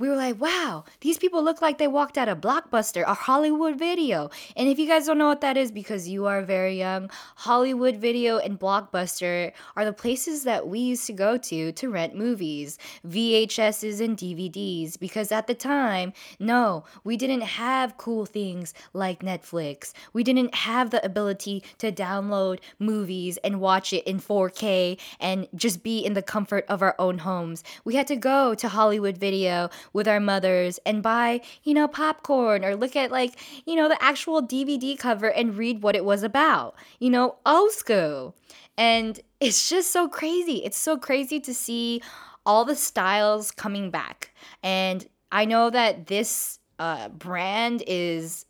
we 0.03 0.10
were 0.10 0.17
like, 0.17 0.41
wow, 0.41 0.83
these 1.00 1.17
people 1.17 1.41
look 1.41 1.62
like 1.62 1.77
they 1.77 1.88
walked 1.88 2.17
out 2.17 2.27
of 2.27 2.41
Blockbuster, 2.41 3.03
a 3.07 3.13
Hollywood 3.13 3.79
video. 3.79 4.29
And 4.57 4.67
if 4.67 4.77
you 4.77 4.86
guys 4.86 5.05
don't 5.05 5.17
know 5.17 5.29
what 5.29 5.39
that 5.39 5.55
is 5.55 5.72
because 5.72 6.10
you 6.10 6.25
are 6.25 6.41
very 6.41 6.77
young, 6.77 7.10
Hollywood 7.38 7.95
video 7.95 8.38
and 8.38 8.60
Blockbuster 8.60 9.53
are 9.77 9.86
the 9.86 9.93
places 9.93 10.43
that 10.43 10.67
we 10.67 10.79
used 10.79 11.07
to 11.07 11.13
go 11.13 11.38
to 11.38 11.72
to 11.72 11.89
rent 11.89 12.17
movies, 12.17 12.77
VHSs 13.07 14.01
and 14.03 14.17
DVDs. 14.17 15.00
Because 15.00 15.31
at 15.31 15.48
the 15.48 15.55
time, 15.55 16.12
no, 16.38 16.83
we 17.05 17.15
didn't 17.15 17.43
have 17.43 17.95
cool 17.95 18.25
things 18.25 18.74
like 18.91 19.22
Netflix. 19.22 19.93
We 20.12 20.25
didn't 20.25 20.53
have 20.53 20.89
the 20.89 21.05
ability 21.05 21.63
to 21.77 21.93
download 21.93 22.60
movies 22.77 23.38
and 23.41 23.62
watch 23.62 23.93
it 23.93 24.05
in 24.05 24.19
4K 24.19 25.00
and 25.22 25.48
just 25.55 25.81
be 25.81 26.00
in 26.00 26.12
the 26.12 26.22
comfort 26.22 26.65
of 26.67 26.81
our 26.81 26.95
own 27.00 27.19
homes. 27.19 27.63
We 27.86 27.95
had 27.95 28.07
to 28.07 28.17
go 28.17 28.53
to 28.53 28.67
Hollywood 28.67 29.17
video 29.17 29.69
with 29.94 30.08
our 30.08 30.20
mothers 30.20 30.80
and 30.86 31.02
buy, 31.02 31.42
you 31.64 31.74
know, 31.74 31.88
popcorn 31.88 32.66
or 32.66 32.76
look 32.76 32.96
at 32.96 33.12
like, 33.12 33.40
you 33.66 33.76
know, 33.76 33.88
the 33.88 34.04
actual 34.04 34.42
DVD 34.42 34.98
cover 34.98 35.28
and 35.28 35.56
read 35.58 35.84
what 35.84 35.96
it 35.96 36.04
was 36.04 36.24
about. 36.24 36.76
You 37.00 37.12
know, 37.12 37.38
old 37.46 37.72
school. 37.72 38.36
And 38.78 39.20
it's 39.40 39.70
just 39.70 39.92
so 39.92 40.08
crazy. 40.08 40.64
It's 40.66 40.78
so 40.78 40.98
crazy 40.98 41.40
to 41.42 41.54
see 41.54 42.02
all 42.46 42.66
the 42.66 42.76
styles 42.76 43.52
coming 43.52 43.92
back. 43.92 44.34
And 44.62 45.08
I 45.32 45.46
know 45.46 45.70
that 45.70 46.08
this 46.08 46.60
uh, 46.80 47.10
brand 47.10 47.84
is, 47.88 48.46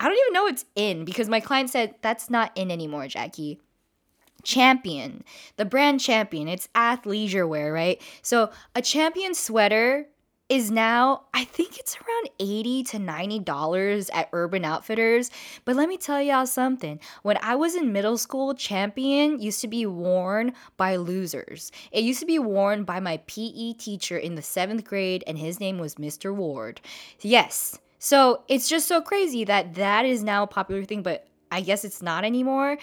I 0.00 0.08
don't 0.08 0.18
even 0.18 0.32
know 0.32 0.46
it's 0.46 0.64
in 0.74 1.04
because 1.04 1.28
my 1.28 1.40
client 1.40 1.70
said 1.70 1.94
that's 2.02 2.30
not 2.30 2.50
in 2.56 2.70
anymore, 2.70 3.06
Jackie. 3.08 3.60
Champion, 4.42 5.22
the 5.56 5.64
brand 5.64 6.00
Champion, 6.00 6.48
it's 6.48 6.68
athleisure 6.74 7.48
wear, 7.48 7.72
right? 7.72 8.02
So 8.22 8.50
a 8.74 8.82
Champion 8.82 9.34
sweater 9.34 10.08
is 10.52 10.70
now 10.70 11.22
I 11.32 11.44
think 11.44 11.78
it's 11.78 11.96
around 11.96 12.28
80 12.38 12.84
to 12.84 12.98
90 12.98 13.38
dollars 13.38 14.10
at 14.10 14.28
Urban 14.34 14.66
Outfitters. 14.66 15.30
But 15.64 15.76
let 15.76 15.88
me 15.88 15.96
tell 15.96 16.20
y'all 16.20 16.46
something. 16.46 17.00
When 17.22 17.38
I 17.40 17.54
was 17.54 17.74
in 17.74 17.90
middle 17.90 18.18
school, 18.18 18.52
Champion 18.54 19.40
used 19.40 19.62
to 19.62 19.68
be 19.68 19.86
worn 19.86 20.52
by 20.76 20.96
losers. 20.96 21.72
It 21.90 22.04
used 22.04 22.20
to 22.20 22.26
be 22.26 22.38
worn 22.38 22.84
by 22.84 23.00
my 23.00 23.16
PE 23.26 23.72
teacher 23.78 24.18
in 24.18 24.34
the 24.34 24.42
7th 24.42 24.84
grade 24.84 25.24
and 25.26 25.38
his 25.38 25.58
name 25.58 25.78
was 25.78 25.94
Mr. 25.94 26.34
Ward. 26.34 26.82
Yes. 27.22 27.78
So, 27.98 28.42
it's 28.48 28.68
just 28.68 28.88
so 28.88 29.00
crazy 29.00 29.44
that 29.44 29.76
that 29.76 30.04
is 30.04 30.22
now 30.22 30.42
a 30.42 30.48
popular 30.48 30.84
thing, 30.84 31.02
but 31.02 31.28
I 31.50 31.62
guess 31.62 31.84
it's 31.84 32.02
not 32.02 32.24
anymore. 32.24 32.76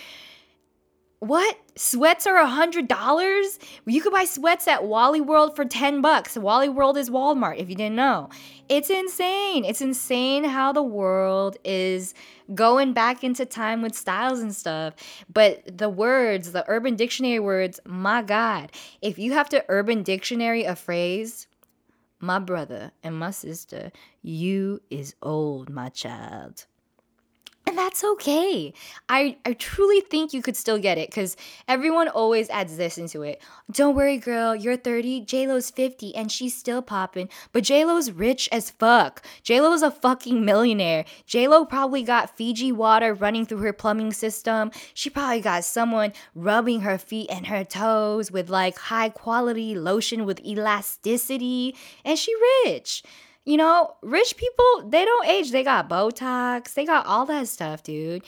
What? 1.20 1.58
Sweats 1.76 2.26
are 2.28 2.38
a 2.38 2.48
hundred 2.48 2.88
dollars? 2.88 3.60
You 3.86 4.02
could 4.02 4.14
buy 4.14 4.24
sweats 4.24 4.70
at 4.70 4.86
Wally 4.86 5.20
World 5.20 5.54
for 5.54 5.66
10 5.66 6.02
bucks. 6.02 6.38
Wally 6.38 6.70
World 6.70 6.98
is 6.98 7.10
Walmart, 7.10 7.58
if 7.58 7.70
you 7.70 7.76
didn't 7.76 7.98
know. 7.98 8.30
It's 8.70 8.90
insane. 8.90 9.66
It's 9.66 9.82
insane 9.82 10.46
how 10.46 10.72
the 10.72 10.84
world 10.84 11.58
is 11.66 12.14
going 12.56 12.94
back 12.94 13.24
into 13.24 13.46
time 13.46 13.82
with 13.82 13.96
styles 13.96 14.40
and 14.40 14.56
stuff. 14.56 14.94
But 15.32 15.78
the 15.78 15.90
words, 15.90 16.54
the 16.54 16.64
urban 16.70 16.96
dictionary 16.96 17.40
words, 17.40 17.82
my 17.86 18.22
God. 18.22 18.72
If 19.02 19.20
you 19.20 19.34
have 19.34 19.50
to 19.50 19.66
urban 19.68 20.04
dictionary 20.04 20.64
a 20.64 20.76
phrase, 20.76 21.48
my 22.22 22.40
brother 22.40 22.92
and 23.04 23.20
my 23.20 23.32
sister, 23.32 23.92
you 24.22 24.82
is 24.90 25.16
old, 25.22 25.70
my 25.70 25.90
child. 25.90 26.66
That's 27.90 28.04
okay. 28.04 28.72
I, 29.10 29.38
I 29.48 29.54
truly 29.54 30.00
think 30.00 30.32
you 30.32 30.44
could 30.44 30.56
still 30.56 30.78
get 30.78 31.00
it 31.00 31.10
because 31.10 31.36
everyone 31.68 32.08
always 32.08 32.48
adds 32.52 32.78
this 32.78 33.00
into 33.00 33.24
it. 33.24 33.42
Don't 33.72 33.96
worry, 33.96 34.20
girl, 34.20 34.56
you're 34.56 34.78
30, 34.78 35.26
JLo's 35.26 35.72
50, 35.72 36.14
and 36.14 36.32
she's 36.32 36.56
still 36.56 36.84
popping. 36.84 37.30
But 37.52 37.64
JLo's 37.64 38.12
rich 38.12 38.48
as 38.52 38.70
fuck. 38.70 39.26
JLo's 39.44 39.82
a 39.82 39.90
fucking 39.90 40.46
millionaire. 40.46 41.04
JLo 41.28 41.68
probably 41.68 42.04
got 42.04 42.38
Fiji 42.38 42.72
water 42.72 43.12
running 43.12 43.48
through 43.48 43.64
her 43.64 43.74
plumbing 43.74 44.14
system. 44.14 44.70
She 44.94 45.10
probably 45.10 45.42
got 45.42 45.64
someone 45.64 46.14
rubbing 46.36 46.82
her 46.82 47.00
feet 47.00 47.32
and 47.32 47.48
her 47.48 47.64
toes 47.64 48.32
with 48.32 48.52
like 48.52 48.78
high 48.78 49.10
quality 49.10 49.74
lotion 49.74 50.26
with 50.26 50.46
elasticity. 50.46 51.76
And 52.06 52.20
she 52.20 52.36
rich. 52.66 53.02
You 53.46 53.58
know, 53.58 53.96
rich 54.02 54.38
people, 54.38 54.90
they 54.90 55.06
don't 55.06 55.28
age. 55.28 55.52
They 55.52 55.64
got 55.64 55.90
Botox, 55.90 56.74
they 56.74 56.86
got 56.86 57.06
all 57.06 57.26
that 57.28 57.48
stuff, 57.48 57.84
dude. 57.84 58.24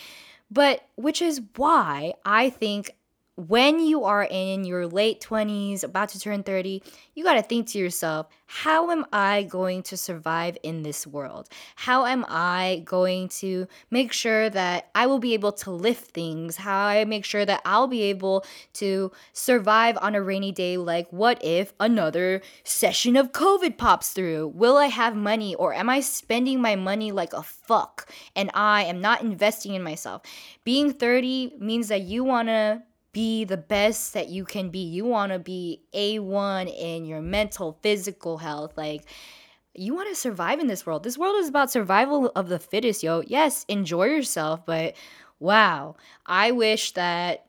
But 0.49 0.87
which 0.95 1.21
is 1.21 1.41
why 1.55 2.13
I 2.25 2.49
think 2.49 2.95
when 3.35 3.79
you 3.79 4.03
are 4.03 4.27
in 4.29 4.65
your 4.65 4.87
late 4.87 5.21
20s, 5.21 5.83
about 5.83 6.09
to 6.09 6.19
turn 6.19 6.43
30, 6.43 6.83
you 7.15 7.23
got 7.23 7.35
to 7.35 7.41
think 7.41 7.67
to 7.67 7.79
yourself, 7.79 8.27
how 8.45 8.91
am 8.91 9.05
I 9.13 9.43
going 9.43 9.83
to 9.83 9.95
survive 9.95 10.57
in 10.63 10.83
this 10.83 11.07
world? 11.07 11.47
How 11.77 12.05
am 12.05 12.25
I 12.27 12.83
going 12.85 13.29
to 13.29 13.67
make 13.89 14.11
sure 14.11 14.49
that 14.49 14.89
I 14.93 15.07
will 15.07 15.19
be 15.19 15.33
able 15.33 15.53
to 15.53 15.71
lift 15.71 16.11
things? 16.11 16.57
How 16.57 16.87
I 16.87 17.05
make 17.05 17.23
sure 17.23 17.45
that 17.45 17.61
I'll 17.63 17.87
be 17.87 18.03
able 18.03 18.43
to 18.73 19.11
survive 19.31 19.97
on 20.01 20.13
a 20.13 20.21
rainy 20.21 20.51
day 20.51 20.75
like 20.75 21.07
what 21.11 21.43
if 21.43 21.73
another 21.79 22.41
session 22.65 23.15
of 23.15 23.31
COVID 23.31 23.77
pops 23.77 24.09
through? 24.09 24.49
Will 24.49 24.75
I 24.75 24.87
have 24.87 25.15
money 25.15 25.55
or 25.55 25.73
am 25.73 25.89
I 25.89 26.01
spending 26.01 26.61
my 26.61 26.75
money 26.75 27.13
like 27.13 27.31
a 27.31 27.43
fuck 27.43 28.11
and 28.35 28.51
I 28.53 28.83
am 28.83 28.99
not 28.99 29.21
investing 29.21 29.73
in 29.73 29.83
myself? 29.83 30.23
Being 30.65 30.91
30 30.91 31.53
means 31.59 31.87
that 31.87 32.01
you 32.01 32.25
want 32.25 32.49
to 32.49 32.83
be 33.13 33.43
the 33.43 33.57
best 33.57 34.13
that 34.13 34.29
you 34.29 34.45
can 34.45 34.69
be. 34.69 34.79
You 34.79 35.05
want 35.05 35.31
to 35.31 35.39
be 35.39 35.81
A1 35.93 36.73
in 36.75 37.05
your 37.05 37.21
mental, 37.21 37.77
physical 37.81 38.37
health. 38.37 38.77
Like, 38.77 39.03
you 39.73 39.93
want 39.95 40.09
to 40.09 40.15
survive 40.15 40.59
in 40.59 40.67
this 40.67 40.85
world. 40.85 41.03
This 41.03 41.17
world 41.17 41.37
is 41.37 41.49
about 41.49 41.71
survival 41.71 42.31
of 42.35 42.49
the 42.49 42.59
fittest, 42.59 43.03
yo. 43.03 43.21
Yes, 43.25 43.65
enjoy 43.67 44.05
yourself, 44.05 44.65
but 44.65 44.95
wow. 45.39 45.95
I 46.25 46.51
wish 46.51 46.93
that 46.93 47.45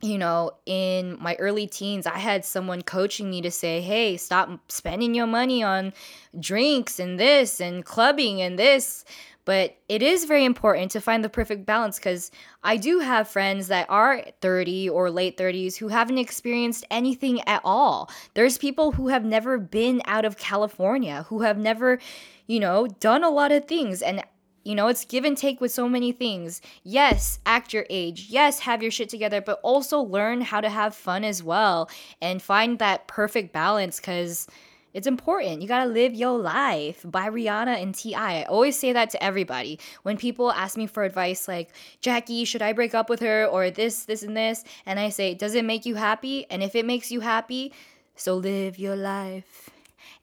you 0.00 0.16
know, 0.16 0.52
in 0.64 1.18
my 1.20 1.34
early 1.36 1.66
teens, 1.66 2.06
I 2.06 2.18
had 2.18 2.44
someone 2.44 2.82
coaching 2.82 3.30
me 3.30 3.42
to 3.42 3.50
say, 3.50 3.80
hey, 3.80 4.16
stop 4.16 4.70
spending 4.70 5.14
your 5.14 5.26
money 5.26 5.62
on 5.62 5.92
drinks 6.38 7.00
and 7.00 7.18
this 7.18 7.60
and 7.60 7.84
clubbing 7.84 8.40
and 8.40 8.58
this. 8.58 9.04
But 9.48 9.78
it 9.88 10.02
is 10.02 10.26
very 10.26 10.44
important 10.44 10.90
to 10.90 11.00
find 11.00 11.24
the 11.24 11.30
perfect 11.30 11.64
balance 11.64 11.98
because 11.98 12.30
I 12.62 12.76
do 12.76 12.98
have 12.98 13.30
friends 13.30 13.68
that 13.68 13.88
are 13.88 14.22
30 14.42 14.90
or 14.90 15.10
late 15.10 15.38
30s 15.38 15.76
who 15.76 15.88
haven't 15.88 16.18
experienced 16.18 16.84
anything 16.90 17.40
at 17.48 17.62
all. 17.64 18.10
There's 18.34 18.58
people 18.58 18.92
who 18.92 19.08
have 19.08 19.24
never 19.24 19.56
been 19.56 20.02
out 20.04 20.26
of 20.26 20.36
California, 20.36 21.24
who 21.30 21.40
have 21.40 21.56
never, 21.56 21.98
you 22.46 22.60
know, 22.60 22.88
done 22.88 23.24
a 23.24 23.30
lot 23.30 23.50
of 23.50 23.64
things. 23.64 24.02
And 24.02 24.22
you 24.64 24.74
know, 24.74 24.88
it's 24.88 25.06
give 25.06 25.24
and 25.24 25.34
take 25.34 25.62
with 25.62 25.72
so 25.72 25.88
many 25.88 26.12
things. 26.12 26.60
Yes, 26.82 27.38
act 27.46 27.72
your 27.72 27.86
age. 27.88 28.26
Yes, 28.28 28.58
have 28.58 28.82
your 28.82 28.90
shit 28.90 29.08
together, 29.08 29.40
but 29.40 29.60
also 29.62 29.98
learn 29.98 30.42
how 30.42 30.60
to 30.60 30.68
have 30.68 30.94
fun 30.94 31.24
as 31.24 31.42
well 31.42 31.88
and 32.20 32.42
find 32.42 32.78
that 32.80 33.08
perfect 33.08 33.54
balance 33.54 33.98
because 33.98 34.46
it's 34.94 35.06
important. 35.06 35.62
You 35.62 35.68
gotta 35.68 35.90
live 35.90 36.14
your 36.14 36.38
life 36.38 37.02
by 37.04 37.28
Rihanna 37.28 37.80
and 37.82 37.94
T.I. 37.94 38.40
I 38.40 38.44
always 38.44 38.78
say 38.78 38.92
that 38.92 39.10
to 39.10 39.22
everybody. 39.22 39.78
When 40.02 40.16
people 40.16 40.50
ask 40.50 40.76
me 40.76 40.86
for 40.86 41.04
advice, 41.04 41.46
like, 41.46 41.70
Jackie, 42.00 42.44
should 42.44 42.62
I 42.62 42.72
break 42.72 42.94
up 42.94 43.10
with 43.10 43.20
her 43.20 43.46
or 43.46 43.70
this, 43.70 44.04
this, 44.04 44.22
and 44.22 44.36
this? 44.36 44.64
And 44.86 44.98
I 44.98 45.10
say, 45.10 45.34
does 45.34 45.54
it 45.54 45.64
make 45.64 45.86
you 45.86 45.94
happy? 45.94 46.46
And 46.50 46.62
if 46.62 46.74
it 46.74 46.86
makes 46.86 47.10
you 47.10 47.20
happy, 47.20 47.72
so 48.16 48.34
live 48.34 48.78
your 48.78 48.96
life. 48.96 49.70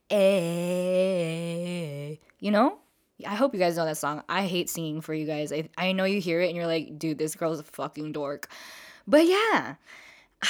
Eh. 0.10 1.06
You 2.40 2.52
know? 2.52 2.80
I 3.26 3.36
hope 3.36 3.54
you 3.54 3.60
guys 3.60 3.78
know 3.78 3.86
that 3.86 3.98
song. 3.98 4.24
I 4.28 4.46
hate 4.46 4.70
singing 4.70 5.00
for 5.02 5.14
you 5.14 5.26
guys. 5.26 5.54
I, 5.54 5.70
I 5.78 5.94
know 5.94 6.04
you 6.04 6.20
hear 6.20 6.42
it 6.42 6.48
and 6.48 6.56
you're 6.56 6.68
like, 6.68 7.00
dude, 7.00 7.18
this 7.18 7.36
girl's 7.36 7.60
a 7.62 7.64
fucking 7.64 8.12
dork. 8.12 8.50
But 9.08 9.26
yeah. 9.26 9.76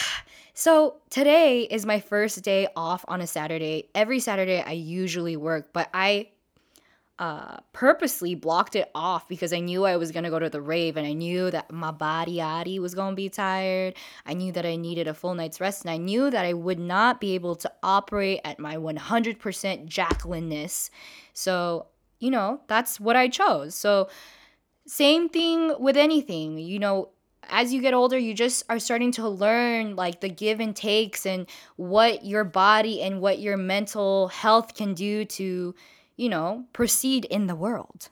So 0.58 1.02
today 1.10 1.64
is 1.64 1.86
my 1.86 2.00
first 2.00 2.42
day 2.42 2.70
off 2.78 3.04
on 3.10 3.20
a 3.20 3.28
Saturday. 3.28 3.90
Every 3.94 4.22
Saturday 4.22 4.64
I 4.66 4.72
usually 4.72 5.36
work, 5.36 5.74
but 5.74 5.90
I 5.94 6.30
uh, 7.20 7.58
purposely 7.74 8.36
blocked 8.36 8.78
it 8.78 8.90
off 8.96 9.28
because 9.28 9.52
I 9.52 9.60
knew 9.60 9.84
I 9.84 9.98
was 9.98 10.14
gonna 10.14 10.30
go 10.30 10.40
to 10.40 10.50
the 10.50 10.62
rave 10.62 10.96
and 10.96 11.06
I 11.06 11.12
knew 11.12 11.52
that 11.52 11.74
my 11.74 11.92
body 11.92 12.38
body 12.38 12.80
was 12.80 12.96
gonna 12.96 13.18
be 13.18 13.28
tired. 13.28 13.96
I 14.26 14.34
knew 14.34 14.54
that 14.54 14.66
I 14.66 14.78
needed 14.78 15.10
a 15.10 15.14
full 15.14 15.36
night's 15.36 15.60
rest 15.60 15.84
and 15.84 15.92
I 15.92 15.98
knew 15.98 16.30
that 16.30 16.46
I 16.46 16.54
would 16.54 16.80
not 16.80 17.20
be 17.20 17.36
able 17.36 17.58
to 17.58 17.70
operate 17.84 18.40
at 18.46 18.58
my 18.58 18.78
100% 18.78 19.86
Jacqueline 19.88 20.48
ness. 20.48 20.90
So, 21.34 21.88
you 22.20 22.32
know, 22.32 22.62
that's 22.68 22.98
what 22.98 23.18
I 23.18 23.28
chose. 23.28 23.76
So, 23.76 24.08
same 24.88 25.28
thing 25.28 25.74
with 25.80 25.98
anything, 25.98 26.60
you 26.60 26.80
know, 26.80 27.10
as 27.50 27.74
you 27.74 27.82
get 27.82 27.94
older, 27.94 28.18
you 28.18 28.34
just 28.34 28.64
are 28.70 28.80
starting 28.80 29.12
to 29.14 29.28
learn 29.28 29.96
like 29.96 30.22
the 30.22 30.30
give 30.30 30.60
and 30.60 30.75
takes 30.75 31.25
and 31.25 31.48
what 31.75 32.25
your 32.25 32.44
body 32.44 33.02
and 33.02 33.22
what 33.22 33.40
your 33.40 33.58
mental 33.58 34.28
health 34.30 34.75
can 34.75 34.94
do 34.94 35.25
to 35.25 35.75
you 36.18 36.30
know, 36.30 36.66
proceed 36.74 37.25
in 37.25 37.48
the 37.48 37.56
world. 37.56 38.10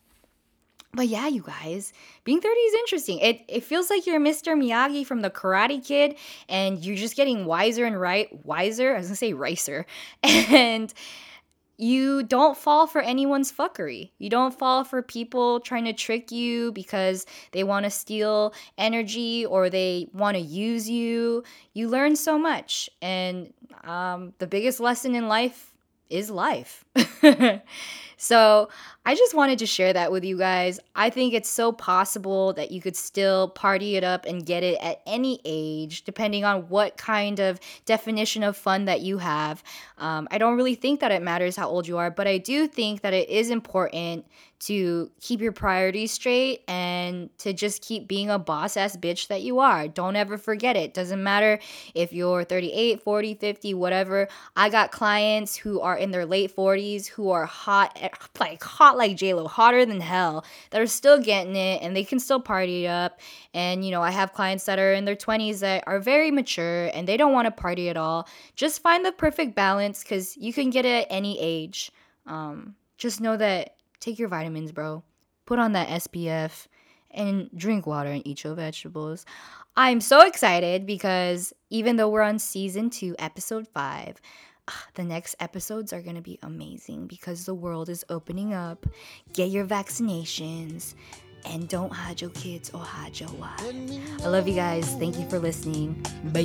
But 0.95 1.07
yeah, 1.07 1.27
you 1.27 1.41
guys, 1.41 1.91
being 2.23 2.39
30 2.39 2.53
is 2.53 2.73
interesting. 2.75 3.19
It 3.19 3.41
it 3.47 3.63
feels 3.63 3.89
like 3.89 4.05
you're 4.05 4.19
Mr. 4.19 4.55
Miyagi 4.55 5.05
from 5.05 5.21
the 5.21 5.31
Karate 5.31 5.83
Kid, 5.83 6.15
and 6.47 6.85
you're 6.85 6.95
just 6.95 7.15
getting 7.15 7.45
wiser 7.45 7.85
and 7.85 7.99
right 7.99 8.27
wiser. 8.45 8.93
I 8.93 8.99
was 8.99 9.07
gonna 9.07 9.15
say 9.15 9.33
ricer, 9.33 9.87
and 10.23 10.93
you 11.77 12.23
don't 12.23 12.57
fall 12.57 12.87
for 12.87 13.01
anyone's 13.01 13.51
fuckery. 13.51 14.11
You 14.19 14.29
don't 14.29 14.57
fall 14.57 14.83
for 14.83 15.01
people 15.01 15.59
trying 15.59 15.85
to 15.85 15.93
trick 15.93 16.31
you 16.31 16.71
because 16.71 17.25
they 17.51 17.63
want 17.63 17.85
to 17.85 17.89
steal 17.89 18.53
energy 18.77 19.45
or 19.45 19.69
they 19.69 20.07
want 20.13 20.35
to 20.37 20.41
use 20.41 20.89
you. 20.89 21.43
You 21.73 21.89
learn 21.89 22.15
so 22.15 22.37
much, 22.37 22.89
and 23.01 23.53
um, 23.83 24.33
the 24.37 24.47
biggest 24.47 24.79
lesson 24.79 25.15
in 25.15 25.27
life 25.27 25.72
is 26.13 26.29
life. 26.29 26.85
so 28.17 28.69
I 29.05 29.15
just 29.15 29.33
wanted 29.33 29.59
to 29.59 29.65
share 29.65 29.91
that 29.91 30.11
with 30.11 30.23
you 30.23 30.37
guys. 30.37 30.79
I 30.95 31.09
think 31.09 31.33
it's 31.33 31.49
so 31.49 31.71
possible 31.71 32.53
that 32.53 32.71
you 32.71 32.79
could 32.81 32.95
still 32.95 33.49
party 33.49 33.97
it 33.97 34.03
up 34.03 34.25
and 34.25 34.45
get 34.45 34.63
it 34.63 34.77
at 34.81 35.01
any 35.05 35.41
age, 35.43 36.03
depending 36.03 36.45
on 36.45 36.69
what 36.69 36.95
kind 36.95 37.39
of 37.39 37.59
definition 37.85 38.43
of 38.43 38.55
fun 38.55 38.85
that 38.85 39.01
you 39.01 39.17
have. 39.17 39.63
Um, 39.97 40.27
I 40.31 40.37
don't 40.37 40.55
really 40.55 40.75
think 40.75 40.99
that 41.01 41.11
it 41.11 41.21
matters 41.21 41.55
how 41.55 41.67
old 41.67 41.87
you 41.87 41.97
are, 41.97 42.11
but 42.11 42.27
I 42.27 42.37
do 42.37 42.67
think 42.67 43.01
that 43.01 43.13
it 43.13 43.27
is 43.29 43.49
important 43.49 44.25
to 44.65 45.11
keep 45.19 45.41
your 45.41 45.51
priorities 45.51 46.13
straight 46.13 46.63
and 46.69 47.29
to 47.37 47.51
just 47.51 47.81
keep 47.81 48.07
being 48.07 48.29
a 48.29 48.39
boss 48.39 48.77
ass 48.77 48.95
bitch 48.95 49.27
that 49.27 49.41
you 49.41 49.59
are. 49.59 49.89
Don't 49.89 50.15
ever 50.15 50.37
forget 50.37 50.77
it. 50.77 50.93
Doesn't 50.93 51.21
matter 51.21 51.59
if 51.93 52.13
you're 52.13 52.45
38, 52.45 53.01
40, 53.01 53.33
50, 53.35 53.73
whatever. 53.73 54.29
I 54.55 54.69
got 54.69 54.91
clients 54.91 55.57
who 55.57 55.81
are 55.81 55.97
in 55.97 56.11
their 56.11 56.25
late 56.25 56.55
40s 56.55 57.07
who 57.07 57.29
are 57.31 57.45
hot, 57.45 57.99
like 58.39 58.63
hot 58.63 58.97
like 58.97 59.17
JLo, 59.17 59.49
hotter 59.49 59.85
than 59.85 59.99
hell, 59.99 60.45
that 60.69 60.79
are 60.79 60.87
still 60.87 61.19
getting 61.19 61.57
it 61.57 61.81
and 61.81 61.93
they 61.93 62.05
can 62.05 62.19
still 62.19 62.39
party 62.39 62.87
up. 62.87 63.19
And, 63.53 63.83
you 63.83 63.91
know, 63.91 64.01
I 64.01 64.11
have 64.11 64.31
clients 64.31 64.63
that 64.65 64.79
are 64.79 64.93
in 64.93 65.03
their 65.03 65.17
20s 65.17 65.59
that 65.59 65.83
are 65.87 65.99
very 65.99 66.31
mature 66.31 66.89
and 66.93 67.05
they 67.05 67.17
don't 67.17 67.33
want 67.33 67.47
to 67.47 67.51
party 67.51 67.89
at 67.89 67.97
all. 67.97 68.29
Just 68.55 68.81
find 68.81 69.05
the 69.05 69.11
perfect 69.11 69.55
balance 69.55 70.03
because 70.03 70.37
you 70.37 70.53
can 70.53 70.69
get 70.69 70.85
it 70.85 71.03
at 71.03 71.07
any 71.09 71.37
age. 71.37 71.91
Um, 72.25 72.75
just 72.97 73.19
know 73.19 73.35
that 73.35 73.75
take 74.03 74.19
your 74.19 74.29
vitamins, 74.29 74.71
bro. 74.71 75.03
Put 75.45 75.59
on 75.59 75.73
that 75.73 75.87
SPF 75.87 76.67
and 77.11 77.49
drink 77.55 77.85
water 77.85 78.09
and 78.09 78.25
eat 78.25 78.43
your 78.43 78.55
vegetables. 78.55 79.25
I'm 79.75 80.01
so 80.01 80.25
excited 80.25 80.85
because 80.85 81.53
even 81.69 81.95
though 81.95 82.09
we're 82.09 82.21
on 82.21 82.39
season 82.39 82.89
two, 82.89 83.15
episode 83.19 83.67
five, 83.67 84.19
ah, 84.67 84.85
the 84.95 85.03
next 85.03 85.35
episodes 85.39 85.93
are 85.93 86.01
going 86.01 86.15
to 86.15 86.21
be 86.21 86.39
amazing 86.43 87.07
because 87.07 87.45
the 87.45 87.55
world 87.55 87.89
is 87.89 88.05
opening 88.09 88.53
up. 88.53 88.85
Get 89.33 89.49
your 89.49 89.65
vaccinations 89.65 90.95
and 91.45 91.67
don't 91.67 91.91
hide 91.91 92.21
your 92.21 92.29
kids 92.31 92.71
or 92.73 92.79
hide 92.81 93.19
your 93.19 93.29
wife. 93.31 93.61
I 94.23 94.27
love 94.27 94.47
you 94.47 94.55
guys. 94.55 94.87
Thank 94.95 95.17
you 95.19 95.29
for 95.29 95.39
listening. 95.39 96.05
Bye. 96.25 96.43